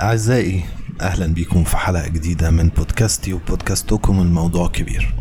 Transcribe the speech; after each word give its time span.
أعزائي 0.00 0.64
أهلا 1.00 1.34
بكم 1.34 1.64
في 1.64 1.76
حلقة 1.76 2.08
جديدة 2.08 2.50
من 2.50 2.68
بودكاستي 2.68 3.32
وبودكاستكم 3.32 4.20
الموضوع 4.20 4.68
كبير. 4.68 5.14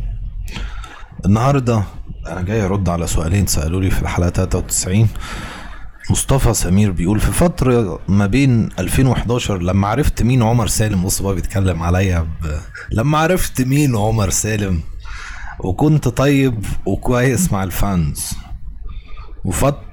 النهاردة 1.25 1.83
أنا 2.27 2.41
جاي 2.41 2.61
أرد 2.61 2.89
على 2.89 3.07
سؤالين 3.07 3.47
سألوا 3.47 3.81
لي 3.81 3.89
في 3.89 4.01
الحلقة 4.01 4.29
93 4.29 5.07
مصطفى 6.11 6.53
سمير 6.53 6.91
بيقول 6.91 7.19
في 7.19 7.31
فترة 7.31 7.99
ما 8.07 8.25
بين 8.25 8.69
2011 8.79 9.57
لما 9.61 9.88
عرفت 9.88 10.23
مين 10.23 10.43
عمر 10.43 10.68
سالم. 10.68 11.04
بص 11.04 11.21
بقى 11.21 11.36
بيتكلم 11.36 11.84
عليا 11.84 12.20
ب... 12.20 12.26
لما 12.92 13.18
عرفت 13.18 13.62
مين 13.62 13.96
عمر 13.96 14.30
سالم 14.30 14.82
وكنت 15.60 16.07
طيب 16.07 16.66
وكويس 16.86 17.52
مع 17.52 17.64
الفانز. 17.64 18.30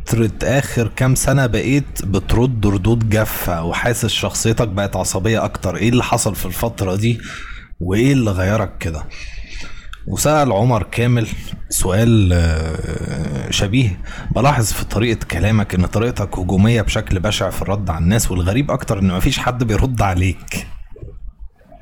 وفترة 0.03 0.31
آخر 0.43 0.89
كام 0.97 1.15
سنة 1.15 1.47
بقيت 1.47 2.05
بترد 2.05 2.67
ردود 2.67 3.09
جافة 3.11 3.63
وحاسس 3.65 4.07
شخصيتك 4.07 4.69
بقت 4.69 4.97
عصبية 4.97 5.45
أكتر. 5.45 5.77
إيه 5.77 5.89
اللي 5.89 6.03
حصل 6.03 6.35
في 6.35 6.47
الفترة 6.47 6.97
دي؟ 6.97 7.21
وإيه 7.81 8.13
اللي 8.13 8.31
غيرك 8.31 8.79
كده؟ 8.79 9.05
وسأل 10.07 10.53
عمر 10.53 10.83
كامل 10.83 11.29
سؤال 11.69 12.33
آه، 12.33 13.51
شبيه. 13.51 14.01
بلاحظ 14.35 14.73
في 14.73 14.85
طريقة 14.85 15.27
كلامك 15.27 15.75
إن 15.75 15.87
طريقتك 15.87 16.39
هجومية 16.39 16.83
بشكل 16.83 17.21
بشع 17.21 17.51
في 17.51 17.63
الرد 17.63 17.91
على 17.91 18.03
الناس 18.05 18.31
والغريب 18.31 18.71
أكتر 18.71 18.99
إن 18.99 19.09
مفيش 19.09 19.39
حد 19.39 19.65
بيرد 19.65 20.03
عليك. 20.03 20.67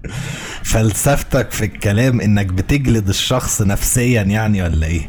فلسفتك 0.72 1.50
في 1.50 1.64
الكلام 1.64 2.20
إنك 2.20 2.46
بتجلد 2.46 3.08
الشخص 3.08 3.62
نفسيا 3.62 4.22
يعني 4.22 4.62
ولا 4.62 4.86
إيه؟ 4.86 5.08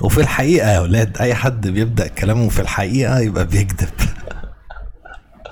وفي 0.00 0.20
الحقيقة 0.20 0.70
يا 0.70 0.80
ولاد 0.80 1.16
أي 1.20 1.34
حد 1.34 1.68
بيبدأ 1.68 2.06
كلامه 2.06 2.48
في 2.48 2.60
الحقيقة 2.60 3.18
يبقى 3.18 3.46
بيكذب. 3.46 3.88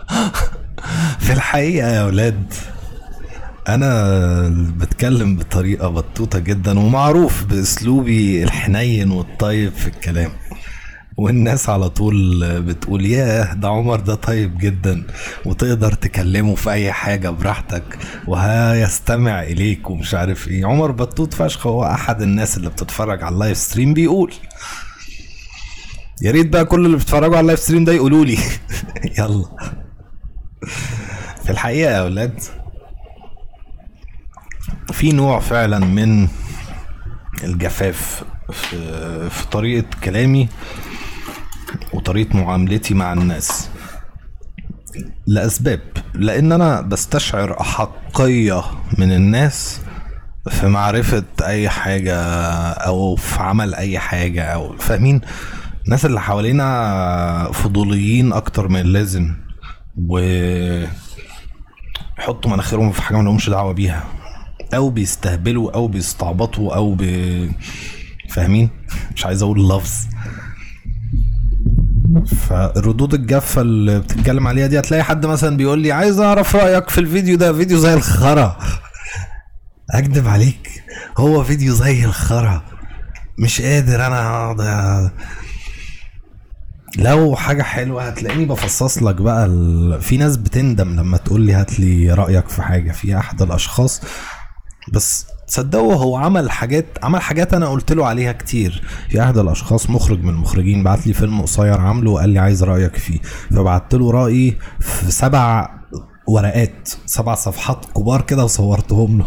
في 1.25 1.33
الحقيقة 1.33 1.89
يا 1.89 2.05
ولاد 2.05 2.55
أنا 3.69 4.49
بتكلم 4.77 5.37
بطريقة 5.37 5.89
بطوطة 5.89 6.39
جدا 6.39 6.79
ومعروف 6.79 7.45
بأسلوبي 7.45 8.43
الحنين 8.43 9.11
والطيب 9.11 9.73
في 9.73 9.87
الكلام. 9.87 10.31
والناس 11.19 11.69
على 11.69 11.89
طول 11.89 12.45
بتقول 12.63 13.07
ياه 13.07 13.55
ده 13.55 13.69
عمر 13.69 14.01
ده 14.01 14.15
طيب 14.15 14.59
جدا. 14.59 15.07
وتقدر 15.47 15.93
تكلمه 15.93 16.55
في 16.55 16.71
أي 16.71 16.93
حاجة 16.93 17.31
براحتك 17.31 17.99
وهيستمع 18.27 19.43
إليك. 19.43 19.91
ومش 19.91 20.15
عارف 20.15 20.49
إيه. 20.49 20.67
عمر 20.67 20.91
بطوط 20.91 21.35
فشخ 21.35 21.67
هو 21.67 21.85
أحد 21.87 22.23
الناس 22.23 22.57
اللي 22.57 22.71
بتتفرج 22.71 23.23
على 23.23 23.35
ال 23.35 23.39
live 23.39 23.57
stream 23.59 23.95
بيقول. 23.95 24.33
يا 26.23 26.31
ريت 26.31 26.49
بقى 26.49 26.65
كل 26.65 26.87
اللي 26.87 26.97
بيتفرجوا 26.97 27.35
على 27.37 27.41
ال 27.41 27.45
live 27.45 27.59
stream 27.61 27.85
ده 27.85 27.93
يقولوا 27.93 28.25
لي. 28.25 28.39
يلا. 29.19 29.45
في 31.45 31.51
الحقيقة 31.51 31.91
يا 31.91 32.01
أولاد 32.01 32.41
في 34.93 35.13
نوع 35.13 35.41
فعلا 35.41 35.79
من 35.79 36.29
الجفاف 37.45 38.25
في, 38.53 39.31
في 39.31 39.47
طريقة 39.47 39.87
كلامي. 40.05 40.49
وطريقة 42.09 42.37
معاملتي 42.39 42.95
مع 42.95 43.13
الناس 43.13 43.69
لأسباب. 45.27 45.81
لأن 46.15 46.53
أنا 46.53 46.81
بستشعر 46.81 47.61
أحقية 47.61 48.63
من 48.99 49.13
الناس 49.13 49.81
في 50.51 50.67
معرفة 50.67 51.25
أي 51.43 51.69
حاجة 51.69 52.17
أو 52.73 53.17
في 53.17 53.43
عمل 53.43 53.75
أي 53.75 53.99
حاجة 53.99 54.43
أو 54.43 54.77
فاهمين؟ 54.77 55.21
الناس 55.85 56.07
اللي 56.07 56.21
حوالينا 56.21 57.51
فضوليين 57.53 58.33
أكتر 58.33 58.69
من 58.69 58.81
اللازم 58.81 59.35
و 60.09 60.19
يحطوا 62.19 62.51
مناخيرهم 62.51 62.93
في 62.93 63.03
حاجة 63.03 63.17
ما 63.17 63.23
لهمش 63.23 63.51
دعوة 63.51 63.73
بيها. 63.73 64.05
أو 64.75 64.91
بيستهبلوا 64.91 65.75
أو 65.75 65.89
بيستعبطوا 65.89 66.75
أو 66.75 66.95
بي... 66.95 67.51
فاهمين؟ 68.29 68.71
مش 69.15 69.27
عايز 69.27 69.43
أقول 69.43 69.69
لفظ 69.69 70.07
فالردود 72.27 73.15
الجافة 73.15 73.61
اللي 73.61 74.01
بتتكلم 74.01 74.47
عليها 74.47 74.67
دي 74.67 74.79
هتلاقي 74.79 75.03
حد 75.03 75.27
مثلا 75.27 75.57
بيقول 75.57 75.79
لي 75.79 75.93
عايز 75.93 76.21
أعرف 76.21 76.57
رأيك 76.57 76.91
في 76.91 76.99
الفيديو 76.99 77.37
ده 77.37 77.53
فيديو 77.53 77.79
زي 77.79 77.95
الخرا. 77.95 78.59
أكدب 79.91 80.29
عليك 80.29 80.83
هو 81.19 81.45
فيديو 81.45 81.75
زي 81.75 82.05
الخرا. 82.05 82.63
مش 83.39 83.63
قادر 83.63 84.07
أنا 84.07 84.21
أقعد 84.29 85.11
لو 86.99 87.37
حاجة 87.37 87.63
حلوة 87.63 88.09
هتلاقيني 88.09 88.45
بفصص 88.45 89.03
لك 89.03 89.15
بقى 89.15 89.47
ال... 89.47 90.03
في 90.03 90.17
ناس 90.17 90.37
بتندم 90.37 90.97
لما 90.97 91.17
تقول 91.17 91.41
لي 91.41 91.53
هات 91.53 91.81
لي 91.81 92.13
رأيك 92.13 92.49
في 92.49 92.63
حاجة 92.63 92.93
في 92.93 93.19
أحد 93.19 93.43
الأشخاص. 93.43 94.01
بس 94.93 95.27
تصدقوا 95.49 95.95
هو 95.95 96.17
عمل 96.17 96.51
حاجات 96.51 96.87
عمل 97.03 97.21
حاجات 97.21 97.55
أنا 97.55 97.69
قلت 97.69 97.93
له 97.93 98.07
عليها 98.07 98.33
كتير. 98.33 98.83
في 99.09 99.23
أحد 99.23 99.39
الأشخاص 99.39 99.91
مخرج 99.91 100.23
من 100.23 100.29
المخرجين 100.29 100.83
بعت 100.83 101.07
لي 101.07 101.13
فيلم 101.13 101.43
قصير 101.43 101.81
عامله 101.81 102.11
وقال 102.11 102.31
لي 102.31 102.39
عايز 102.39 102.65
رأيك 102.65 102.97
فيه. 102.97 103.19
فبعت 103.51 103.95
له 103.95 104.11
رأيي 104.11 104.57
في 104.81 105.11
سبع 105.11 105.71
ورقات 106.29 106.89
سبع 107.07 107.35
صفحات 107.35 107.87
كبار 107.97 108.23
كده 108.23 108.45
وصورتهم 108.45 109.19
له. 109.19 109.27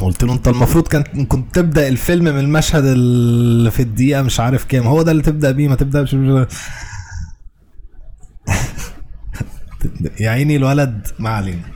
قلت 0.00 0.24
له 0.24 0.32
أنت 0.32 0.48
المفروض 0.48 0.88
كان 0.88 1.24
كنت 1.24 1.54
تبدأ 1.54 1.88
الفيلم 1.88 2.24
من 2.24 2.38
المشهد 2.38 2.84
اللي 2.84 3.70
في 3.70 3.82
الدقيقة 3.82 4.22
مش 4.22 4.40
عارف 4.40 4.64
كام. 4.64 4.86
هو 4.86 5.02
ده 5.02 5.12
اللي 5.12 5.22
تبدأ 5.22 5.50
بيه 5.50 5.68
ما 5.68 5.74
تبدأش 5.74 6.14
يا 10.20 10.30
عيني 10.30 10.56
الولد 10.56 11.06
ما 11.18 11.30
علينا. 11.30 11.71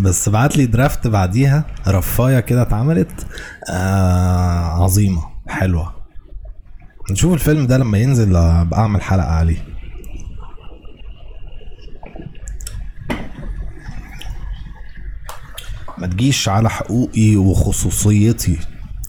بس 0.00 0.28
بعت 0.28 0.56
لي 0.56 0.66
درافت 0.66 1.06
بعديها. 1.06 1.64
رفاية 1.88 2.40
كده 2.40 2.62
اتعملت. 2.62 3.26
آه 3.70 4.82
عظيمة. 4.82 5.22
حلوة. 5.48 5.94
نشوف 7.10 7.34
الفيلم 7.34 7.66
ده 7.66 7.78
لما 7.78 7.98
ينزل 7.98 8.36
أبقى 8.36 8.80
أعمل 8.80 9.02
حلقة 9.02 9.28
عليه. 9.30 9.64
ما 15.98 16.06
تجيش 16.06 16.48
على 16.48 16.70
حقوقي 16.70 17.36
وخصوصيتي. 17.36 18.58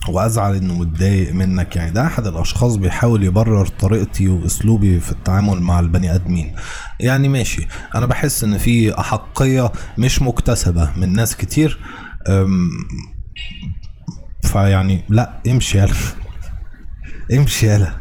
وأزعل 0.08 0.54
إنه 0.54 0.74
متضايق 0.78 1.32
منك. 1.34 1.76
يعني 1.76 1.90
ده 1.90 2.06
أحد 2.06 2.26
الأشخاص 2.26 2.76
بيحاول 2.76 3.24
يبرر 3.24 3.66
طريقتي 3.66 4.28
وأسلوبي 4.28 5.00
في 5.00 5.12
التعامل 5.12 5.60
مع 5.60 5.80
البني 5.80 6.14
آدمين. 6.14 6.54
يعني 7.00 7.28
ماشي 7.28 7.66
أنا 7.94 8.06
بحس 8.06 8.44
إن 8.44 8.58
في 8.58 8.98
أحقية 9.00 9.72
مش 9.98 10.22
مكتسبة 10.22 10.90
من 10.96 11.12
ناس 11.12 11.36
كتير 11.36 11.78
فيعني 14.42 15.04
لأ 15.08 15.40
امشي 15.48 15.78
يلا. 15.78 15.94
امشي 17.36 17.66
يلا. 17.74 17.92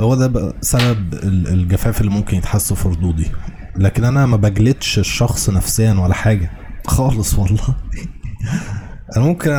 هو 0.00 0.14
ده 0.14 0.54
سبب 0.60 1.14
ال- 1.14 1.48
الجفاف 1.48 2.00
اللي 2.00 2.12
ممكن 2.12 2.36
يتحس 2.36 2.72
في 2.72 2.88
ردودي. 2.88 3.26
لكن 3.76 4.04
أنا 4.04 4.26
ما 4.26 4.36
بجلدش 4.36 4.98
الشخص 4.98 5.50
نفسيا 5.50 5.92
ولا 5.92 6.14
حاجة 6.14 6.50
خالص 6.86 7.34
والله. 7.38 7.76
أنا 9.16 9.24
ممكن 9.24 9.50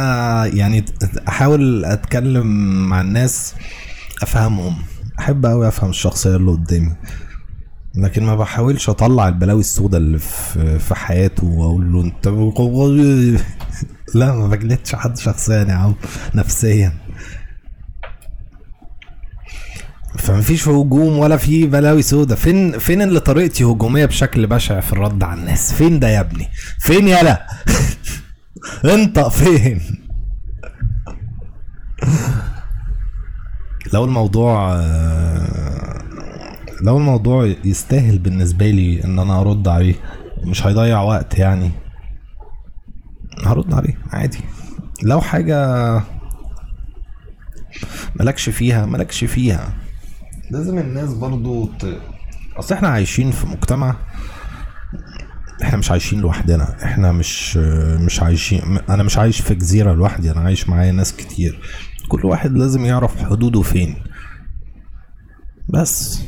يعني 0.57 0.85
أحاول 1.27 1.85
أتكلم 1.85 2.47
مع 2.89 3.01
الناس 3.01 3.55
أفهمهم. 4.21 4.75
أحب 5.19 5.45
قوي 5.45 5.67
أفهم 5.67 5.89
الشخصية 5.89 6.35
اللي 6.35 6.51
قدامي. 6.51 6.95
لكن 7.95 8.23
ما 8.23 8.35
بحاولش 8.35 8.89
أطلع 8.89 9.27
البلاوي 9.27 9.59
السوداء 9.59 10.01
اللي 10.01 10.19
في 10.19 10.79
في 10.79 10.95
حياته 10.95 11.47
وأقول 11.47 11.93
له 11.93 12.01
أنت 12.01 12.27
لا 14.15 14.33
ما 14.33 14.47
بجلدش 14.47 14.95
حد 14.95 15.17
شخصيا 15.17 15.65
يا 15.69 15.73
عم 15.73 15.95
نفسيا. 16.35 16.93
فمفيش 20.17 20.67
هجوم 20.67 21.17
ولا 21.17 21.37
في 21.37 21.67
بلاوي 21.67 22.01
سودا 22.01 22.35
فين 22.35 22.79
فين 22.79 23.01
اللي 23.01 23.19
طريقتي 23.19 23.63
هجومية 23.63 24.05
بشكل 24.05 24.47
بشع 24.47 24.79
في 24.79 24.93
الرد 24.93 25.23
على 25.23 25.39
الناس؟ 25.39 25.73
فين 25.73 25.99
ده 25.99 26.09
يا 26.09 26.19
ابني؟ 26.19 26.47
فين 26.79 27.07
يالا 27.07 27.47
انت 28.85 29.19
فين؟ 29.19 29.81
لو 33.93 34.05
الموضوع 34.05 34.75
لو 36.81 36.97
الموضوع 36.97 37.53
يستاهل 37.63 38.19
بالنسبة 38.19 38.69
لي 38.71 39.03
ان 39.03 39.19
أنا 39.19 39.41
ارد 39.41 39.67
عليه 39.67 39.95
مش 40.43 40.65
هيضيع 40.67 41.01
وقت 41.01 41.37
يعني. 41.39 41.71
هرد 43.45 43.73
عليه 43.73 43.97
عادي. 44.11 44.39
لو 45.03 45.21
حاجة 45.21 45.57
مالكش 48.15 48.49
فيها 48.49 48.85
مالكش 48.85 49.23
فيها. 49.23 49.73
لازم 50.51 50.77
الناس 50.77 51.13
برضو 51.13 51.65
ت... 51.65 51.97
اصل 52.55 52.75
إحنا 52.75 52.87
عايشين 52.87 53.31
في 53.31 53.47
مجتمع 53.47 53.95
إحنا 55.63 55.77
مش 55.77 55.91
عايشين 55.91 56.19
لوحدنا. 56.21 56.75
إحنا 56.83 57.11
مش 57.11 57.57
مش 58.05 58.21
عايشين 58.21 58.77
أنا 58.89 59.03
مش 59.03 59.17
عايش 59.17 59.41
في 59.41 59.55
جزيرة 59.55 59.93
لوحدي 59.93 60.31
أنا 60.31 60.39
عايش 60.41 60.69
معايا 60.69 60.91
ناس 60.91 61.13
كتير. 61.15 61.59
كل 62.07 62.25
واحد 62.25 62.51
لازم 62.57 62.85
يعرف 62.85 63.23
حدوده 63.23 63.61
فين. 63.61 63.95
بس. 65.69 66.21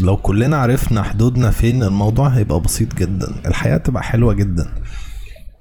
لو 0.00 0.16
كلنا 0.16 0.56
عرفنا 0.56 1.02
حدودنا 1.02 1.50
فين 1.50 1.82
الموضوع 1.82 2.28
هيبقى 2.28 2.60
بسيط 2.60 2.94
جدا. 2.94 3.34
الحياة 3.46 3.76
تبقى 3.76 4.02
حلوة 4.02 4.34
جدا. 4.34 4.68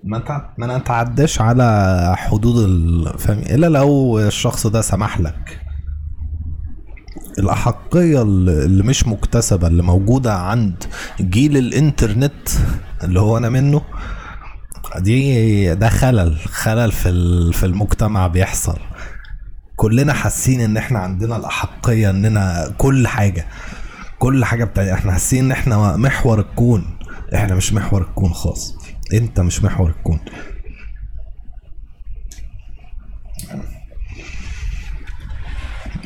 ما 0.03 0.23
ما 0.57 0.77
نتعداش 0.77 1.41
على 1.41 2.13
حدود 2.17 2.57
الفهم 2.57 3.37
إلا 3.39 3.67
لو 3.67 4.19
الشخص 4.19 4.67
ده 4.67 4.81
سمح 4.81 5.19
لك. 5.19 5.61
الأحقية 7.39 8.21
اللي 8.21 8.83
مش 8.83 9.07
مكتسبة 9.07 9.67
اللي 9.67 9.83
موجودة 9.83 10.33
عند 10.33 10.83
جيل 11.21 11.57
الإنترنت 11.57 12.49
اللي 13.03 13.19
هو 13.19 13.37
أنا 13.37 13.49
منه 13.49 13.81
دي 14.97 15.75
ده 15.75 15.89
خلل 15.89 16.37
خلل 16.39 16.91
في 16.91 17.11
في 17.53 17.65
المجتمع 17.65 18.27
بيحصل. 18.27 18.77
كلنا 19.75 20.13
حاسين 20.13 20.61
إن 20.61 20.77
إحنا 20.77 20.99
عندنا 20.99 21.35
الأحقية 21.37 22.09
إننا 22.09 22.73
كل 22.77 23.07
حاجة 23.07 23.45
كل 24.19 24.45
حاجة 24.45 24.63
بتاع 24.63 24.93
إحنا 24.93 25.11
حاسين 25.11 25.45
إن 25.45 25.51
إحنا 25.51 25.97
محور 25.97 26.39
الكون. 26.39 26.85
إحنا 27.35 27.55
مش 27.55 27.73
محور 27.73 28.01
الكون 28.01 28.33
خالص. 28.33 28.75
أنت 29.13 29.39
مش 29.39 29.63
محور 29.63 29.89
الكون. 29.89 30.19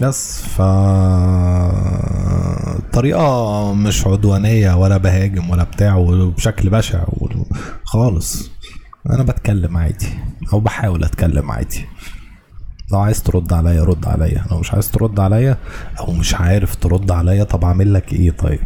بس 0.02 0.42
ف 0.42 0.62
طريقة 2.94 3.74
مش 3.74 4.08
عدوانية 4.08 4.74
ولا 4.78 4.98
بهاجم 4.98 5.50
ولا 5.50 5.64
بتاع 5.64 5.96
وبشكل 5.96 6.70
بشع 6.70 7.04
خالص. 7.84 8.52
أنا 9.10 9.24
بتكلم 9.24 9.78
عادي 9.78 10.08
أو 10.54 10.60
بحاول 10.60 11.04
أتكلم 11.04 11.52
عادي. 11.52 11.86
لو 12.92 13.00
عايز 13.00 13.24
ترد 13.24 13.54
عليا 13.54 13.84
رد 13.84 14.08
عليا. 14.08 14.46
لو 14.52 14.60
مش 14.60 14.74
عايز 14.74 14.92
ترد 14.92 15.20
عليا 15.20 15.58
أو 16.00 16.12
مش 16.12 16.36
عارف 16.36 16.76
ترد 16.76 17.12
عليا 17.12 17.44
طب 17.44 17.66
أعمل 17.66 17.94
لك 17.94 18.14
إيه 18.14 18.32
طيب؟ 18.32 18.60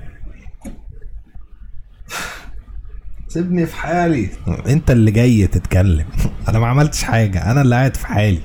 سيبني 3.27 3.65
في 3.65 3.75
حالي. 3.75 4.29
أنت 4.67 4.91
اللي 4.91 5.11
جاي 5.11 5.47
تتكلم. 5.47 6.05
أنا 6.49 6.59
ما 6.59 6.67
عملتش 6.67 7.03
حاجة. 7.03 7.51
أنا 7.51 7.61
اللي 7.61 7.75
قاعد 7.75 7.95
في 7.97 8.07
حالي. 8.07 8.41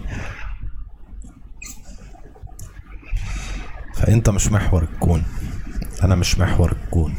فأنت 4.02 4.30
مش 4.30 4.52
محور 4.52 4.82
الكون. 4.82 5.22
أنا 6.02 6.14
مش 6.14 6.38
محور 6.38 6.72
الكون. 6.72 7.14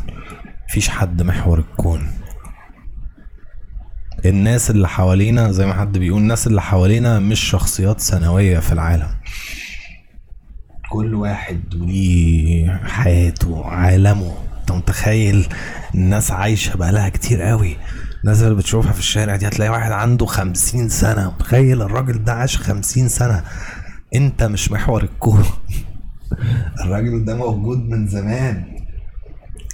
مفيش 0.70 0.90
حد 0.90 1.22
محور 1.22 1.60
الكون. 1.60 2.08
الناس 4.26 4.70
اللي 4.70 4.88
حوالينا 4.88 5.52
زي 5.52 5.66
ما 5.66 5.74
حد 5.74 5.98
بيقول 5.98 6.22
الناس 6.22 6.48
اللي 6.48 6.62
حوالينا 6.62 7.20
مش 7.20 7.40
شخصيات 7.40 8.02
ثانوية 8.02 8.60
في 8.60 8.72
العالم. 8.72 9.08
كل 10.90 11.14
واحد 11.16 11.76
وليه 11.76 12.82
حياته 12.86 13.66
عالمه 13.66 14.38
أنت 14.62 14.72
متخيل 14.72 15.48
الناس 15.96 16.32
عايشة 16.32 16.78
بقالها 16.78 17.10
كتير 17.10 17.42
قوي؟ 17.42 17.78
الناس 18.24 18.42
اللي 18.42 18.56
بتشوفها 18.56 18.92
في 18.92 19.00
الشارع 19.00 19.36
دي 19.36 19.48
هتلاقي 19.48 19.70
واحد 19.70 19.92
عنده 19.92 20.26
خمسين 20.26 20.90
سنة. 20.90 21.30
متخيل 21.32 21.82
الراجل 21.82 22.24
ده 22.24 22.34
عاش 22.34 22.58
خمسين 22.58 23.08
سنة. 23.08 23.44
أنت 24.16 24.44
مش 24.44 24.72
محور 24.72 25.04
الكون. 25.04 25.44
الراجل 26.84 27.26
ده 27.26 27.36
موجود 27.36 27.78
من 27.90 28.08
زمان. 28.08 28.64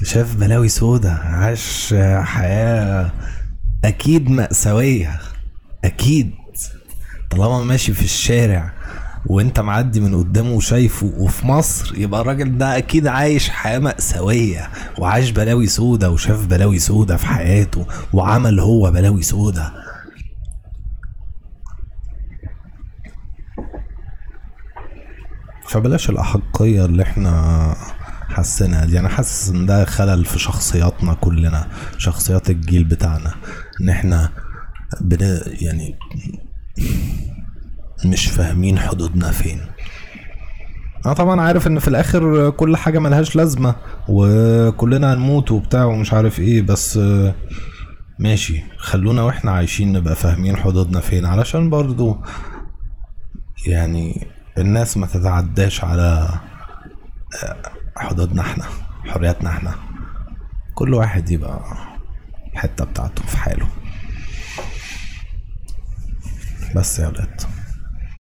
شاف 0.04 0.36
بلاوي 0.36 0.70
سودا 0.70 1.12
عاش 1.12 1.96
حياة 2.22 3.12
أكيد 3.86 4.30
مأساوية 4.30 5.20
أكيد. 5.86 6.32
طالما 7.30 7.64
ماشي 7.64 7.94
في 7.94 8.04
الشارع 8.04 8.72
وأنت 9.26 9.60
معدي 9.60 10.00
من 10.00 10.16
قدامه 10.16 10.52
وشايفه 10.52 11.14
وفي 11.18 11.48
مصر 11.48 11.94
يبقى 11.98 12.22
الراجل 12.22 12.58
ده 12.58 12.78
أكيد 12.78 13.08
عايش 13.08 13.50
حياة 13.50 13.80
مأساوية 13.80 14.70
وعاش 14.98 15.30
بلاوي 15.30 15.68
سودا 15.68 16.08
وشاف 16.08 16.46
بلاوي 16.46 16.80
سودا 16.80 17.16
في 17.18 17.26
حياته 17.26 17.86
وعمل 18.14 18.60
هو 18.60 18.92
بلاوي 18.92 19.22
سودا. 19.22 19.72
فبلاش 25.70 26.10
الأحقية 26.10 26.86
اللي 26.86 27.04
إحنا 27.04 27.76
حاسينها 28.30 28.86
دي. 28.86 29.00
أنا 29.00 29.10
حاسس 29.10 29.50
إن 29.50 29.66
ده 29.66 29.86
خلل 29.86 30.26
في 30.26 30.40
شخصياتنا 30.40 31.14
كلنا 31.14 31.68
شخصيات 31.98 32.50
الجيل 32.50 32.84
بتاعنا 32.84 33.34
إن 33.82 33.90
إحنا 33.90 34.30
بن 35.02 35.40
يعني 35.62 35.96
مش 38.06 38.26
فاهمين 38.28 38.80
حدودنا 38.80 39.32
فين. 39.32 39.60
أنا 41.06 41.14
طبعا 41.14 41.42
عارف 41.42 41.68
إن 41.68 41.80
في 41.80 41.88
الآخر 41.88 42.50
كل 42.50 42.78
حاجة 42.78 43.00
ملهاش 43.00 43.36
لازمة 43.36 43.76
وكلنا 44.08 45.14
هنموت 45.14 45.52
وبتاع 45.52 45.86
ومش 45.86 46.14
عارف 46.14 46.40
إيه 46.40 46.62
بس 46.62 47.00
ماشي. 48.20 48.64
خلونا 48.78 49.22
وإحنا 49.24 49.52
عايشين 49.52 49.94
نبقى 49.94 50.16
فاهمين 50.16 50.58
حدودنا 50.58 51.00
فين. 51.00 51.26
علشان 51.26 51.70
برضو 51.70 52.18
يعني 53.68 54.28
الناس 54.60 54.98
ما 54.98 55.08
تتعداش 55.08 55.84
على 55.84 56.40
آه، 57.44 57.56
حدودنا 57.98 58.42
إحنا 58.42 58.66
حرياتنا 59.06 59.50
إحنا. 59.50 59.76
كل 60.76 60.94
واحد 60.94 61.30
يبقى 61.32 61.60
الحتة 62.54 62.86
بتاعته 62.86 63.24
في 63.24 63.38
حاله. 63.38 63.68
بس 66.76 67.00
يا 67.00 67.08
ولاد. 67.08 67.42